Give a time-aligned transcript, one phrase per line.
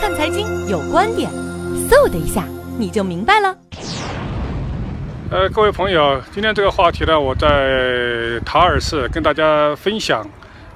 [0.00, 1.28] 看财经有观点，
[1.90, 2.44] 嗖的一下
[2.78, 3.52] 你就明白了。
[5.28, 10.24] 呃，各位朋友，今天这个话题呢，我在塔尔市跟大家分享。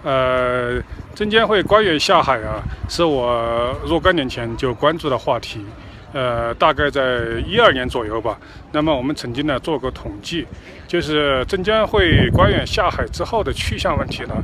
[0.02, 0.82] 呃，
[1.14, 5.64] 证监会官员下海啊，是我若干年前就关注的话题。
[6.12, 8.38] 呃，大概在一二年左右吧。
[8.72, 10.46] 那么我们曾经呢做过统计，
[10.86, 14.34] 就是证监会官员下海之后的去向问题呢，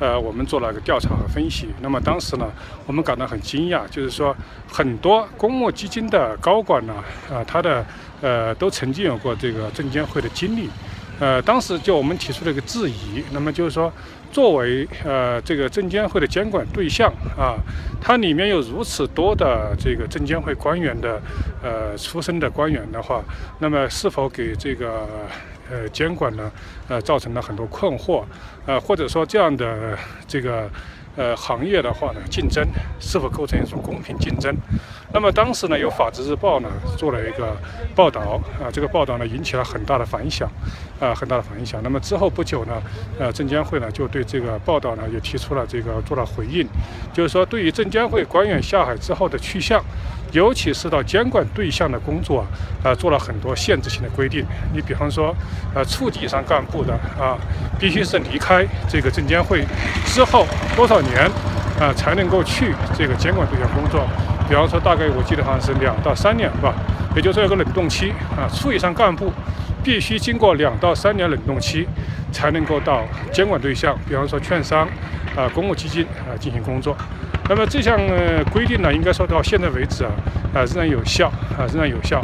[0.00, 1.68] 呃，我们做了个调查和分析。
[1.80, 2.50] 那么当时呢，
[2.86, 4.34] 我们感到很惊讶，就是说
[4.66, 6.94] 很多公募基金的高管呢，
[7.30, 7.84] 啊，他的
[8.20, 10.68] 呃都曾经有过这个证监会的经历。
[11.20, 13.92] 呃，当时就我们提出了一个质疑，那么就是说，
[14.30, 17.58] 作为呃这个证监会的监管对象啊，
[18.00, 21.20] 它里面有如此多的这个证监会官员的
[21.62, 23.22] 呃出身的官员的话，
[23.58, 25.06] 那么是否给这个
[25.70, 26.50] 呃监管呢
[26.88, 28.24] 呃造成了很多困惑？
[28.66, 30.70] 呃，或者说这样的这个。
[31.16, 32.64] 呃，行业的话呢，竞争
[33.00, 34.54] 是否构成一种公平竞争？
[35.12, 37.56] 那么当时呢，有法制日报呢做了一个
[37.94, 40.48] 报道啊，这个报道呢引起了很大的反响，
[41.00, 41.80] 啊，很大的反响。
[41.82, 42.82] 那么之后不久呢，
[43.18, 46.66] 呃，证监会呢就对这个报道呢也提出了这个做了回应，
[47.12, 49.82] 就是说对于证监会官员下海之后的去向。
[50.32, 52.46] 尤其是到监管对象的工作啊，
[52.84, 54.44] 呃，做了很多限制性的规定。
[54.72, 55.34] 你比方说，
[55.74, 57.36] 呃，处级以上干部的啊，
[57.78, 59.64] 必须是离开这个证监会
[60.06, 61.24] 之后多少年
[61.80, 64.06] 啊，才能够去这个监管对象工作。
[64.48, 66.74] 比方说，大概我记得好像是两到三年吧，
[67.14, 69.32] 也就是有个冷冻期啊，处以上干部
[69.82, 71.86] 必须经过两到三年冷冻期，
[72.32, 74.86] 才能够到监管对象，比方说券商
[75.36, 76.96] 啊、公募基金啊进行工作。
[77.48, 77.98] 那么这项
[78.52, 80.10] 规定呢，应该说到现在为止啊，
[80.54, 82.22] 啊仍然有效啊，仍然有效。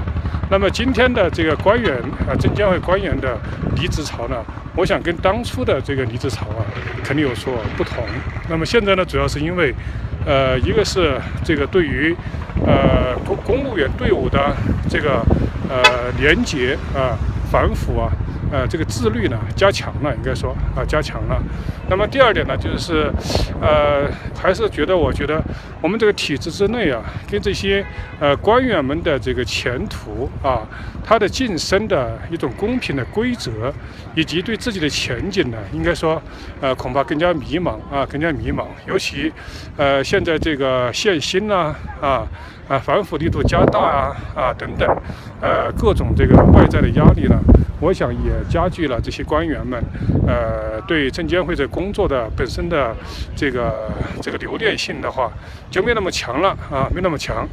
[0.50, 1.96] 那么今天的这个官员
[2.28, 3.38] 啊，证监会官员的
[3.76, 4.36] 离职潮呢，
[4.76, 6.60] 我想跟当初的这个离职潮啊，
[7.02, 8.04] 肯定有所不同。
[8.50, 9.74] 那么现在呢，主要是因为，
[10.26, 12.14] 呃，一个是这个对于
[12.66, 14.54] 呃公公务员队伍的
[14.90, 15.24] 这个
[15.70, 17.16] 呃廉洁啊、
[17.54, 18.10] 反腐啊。
[18.50, 21.40] 呃，这个自律呢加强了，应该说啊加强了。
[21.88, 23.10] 那么第二点呢，就是
[23.60, 25.40] 呃，还是觉得我觉得
[25.84, 27.84] 我们这个体制之内啊，跟这些
[28.18, 30.66] 呃官员们的这个前途啊，
[31.04, 33.70] 他的晋升的一种公平的规则，
[34.14, 36.20] 以及对自己的前景呢，应该说
[36.58, 38.64] 呃恐怕更加迷茫啊，更加迷茫。
[38.88, 39.30] 尤其
[39.76, 42.26] 呃现在这个限薪呢啊
[42.66, 44.88] 啊反腐力度加大啊啊等等
[45.42, 47.38] 呃各种这个外在的压力呢。
[47.80, 49.78] 我想也加剧了这些官员们，
[50.26, 52.94] 呃，对证监会这工作的本身的
[53.36, 53.90] 这个
[54.22, 55.30] 这个留恋性的话，
[55.70, 57.46] 就没那么强了啊，没那么强。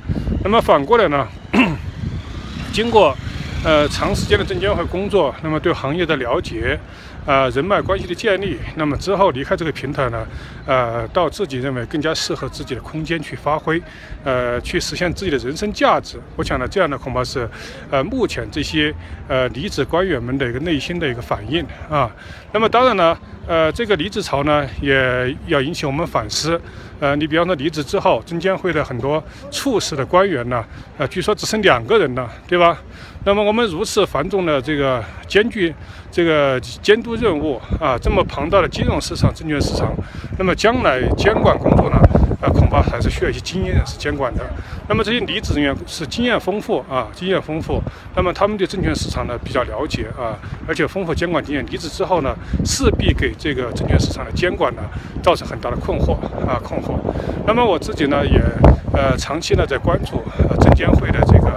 [0.44, 1.28] 那么反过来呢，
[2.72, 3.16] 经过
[3.64, 6.80] 呃长时间的证监会工作，那么对行业的了解。
[7.24, 10.26] 啊，人脉关系的建立，那么之后离开这个平台呢，
[10.66, 13.80] 呃，到自己认为更加适合自己的空间去发挥，
[14.24, 16.20] 呃，去实现自己的人生价值。
[16.36, 17.48] 我想呢，这样呢，恐怕是，
[17.92, 18.92] 呃，目前这些
[19.28, 22.12] 呃离职官员们的一个内心的一个反应啊。
[22.52, 23.16] 那么当然呢，
[23.48, 26.60] 呃，这个离职潮呢，也要引起我们反思。
[27.00, 30.64] 呃，你比方说离职之后，证监会的很多处室的官员呢，
[30.98, 32.78] 呃，据说只剩两个人了，对吧？
[33.26, 35.74] 那么我们如此繁重的这个艰巨
[36.12, 39.92] 这个监督任务啊，这么庞大的金融市场、证券市场，
[40.38, 41.98] 那么将来监管工作呢，
[42.42, 42.50] 呃，
[42.80, 44.46] 还是需要一些经验是监管的。
[44.88, 47.82] 那么这些离职人员是经验丰富啊，经验丰富，
[48.16, 50.38] 那么他们对证券市场呢比较了解啊，
[50.68, 51.66] 而且丰富监管经验。
[51.72, 54.82] 离职之后呢，势必给这个证券市场的监管呢
[55.24, 56.14] 造成很大的困惑
[56.46, 57.00] 啊，困惑。
[57.48, 58.40] 那么我自己呢也
[58.94, 60.24] 呃长期呢在关注
[60.60, 61.52] 证监会的这个。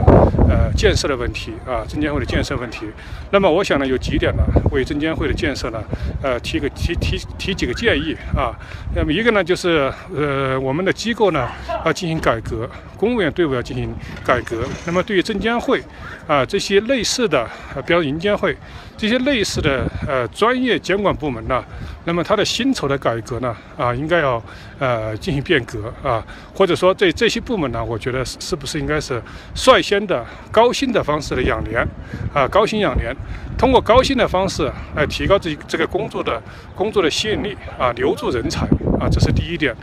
[0.47, 2.87] 呃，建设的问题啊，证监会的建设问题。
[3.31, 5.83] 那么我想呢，有几点呢，为证监会的建设呢，
[6.23, 8.55] 呃，提个提提提几个建议啊。
[8.95, 11.49] 那么一个呢，就是呃，我们的机构呢
[11.85, 13.93] 要进行改革，公务员队伍要进行
[14.23, 14.65] 改革。
[14.85, 15.83] 那么对于证监会
[16.27, 17.49] 啊这些类似的，
[17.87, 18.55] 比如银监会
[18.97, 21.65] 这些类似的呃专业监管部门呢，
[22.05, 24.43] 那么它的薪酬的改革呢啊，应该要
[24.79, 26.25] 呃进行变革啊，
[26.55, 29.23] 或者说这这些部门呢，我觉得是是不是应该是
[29.55, 30.25] 率先的。
[30.53, 31.85] 高薪的方式的养廉，
[32.33, 33.15] 啊，高薪养廉，
[33.59, 36.41] 通过高薪的方式来提高这这个工作的
[36.77, 38.65] 工作的吸引力，啊，留住人才，
[39.01, 39.75] 啊，这是第一点。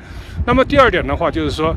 [0.45, 1.75] 那么第二点的话，就是说，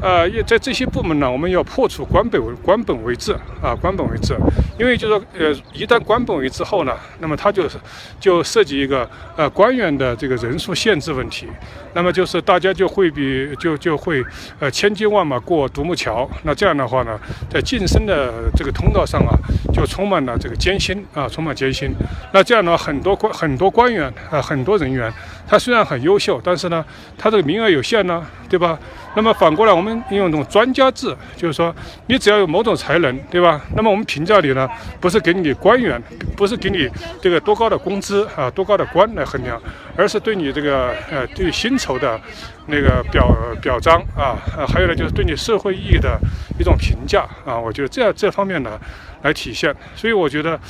[0.00, 4.36] 呃，在这些部门呢，我们要破除官本为官本位制啊，官本位制，
[4.78, 7.76] 因为就是说，呃，一旦官本位之后呢，那么它就是
[8.20, 11.48] 就涉及一个呃官员的这个人数限制问题，
[11.92, 14.24] 那么就是大家就会比就就会
[14.60, 17.18] 呃千军万马过独木桥，那这样的话呢，
[17.50, 19.34] 在晋升的这个通道上啊，
[19.72, 21.92] 就充满了这个艰辛啊，充满艰辛。
[22.32, 25.12] 那这样呢，很多官很多官员啊，很多人员，
[25.48, 26.84] 他虽然很优秀，但是呢，
[27.18, 28.03] 他这个名额有限。
[28.04, 28.78] 呢，对吧？
[29.16, 31.74] 那么反过来，我们用一种专家制，就是说
[32.08, 33.60] 你只要有某种才能，对吧？
[33.76, 34.68] 那么我们评价你呢，
[35.00, 36.02] 不是给你官员，
[36.36, 36.88] 不是给你
[37.22, 39.60] 这个多高的工资啊，多高的官来衡量，
[39.96, 42.20] 而是对你这个呃对薪酬的
[42.66, 44.34] 那个表表彰啊，
[44.66, 46.18] 还有呢就是对你社会意义的
[46.58, 47.56] 一种评价啊。
[47.56, 48.80] 我觉得这样这方面呢
[49.24, 49.74] 来体现。
[49.96, 50.60] 所以我觉得，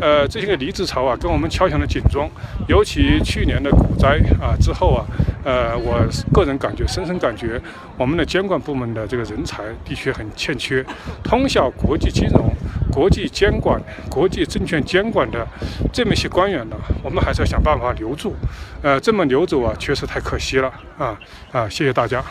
[0.00, 2.30] 呃，这些个离职潮啊，跟我们敲响了警钟。
[2.68, 5.04] 尤其去年的股灾啊之后啊，
[5.44, 5.98] 呃，我
[6.32, 7.60] 个人感觉深深感觉，
[7.98, 10.84] 我们的监管部门的这个人才的确很欠缺，
[11.24, 12.54] 通晓国际金融、
[12.92, 15.44] 国际监管、国际证券监管的
[15.92, 18.36] 这么一些官员呢，我们还是要想办法留住。
[18.82, 21.18] 呃，这么留走啊，确实太可惜了啊
[21.52, 21.68] 啊！
[21.68, 22.22] 谢谢大家。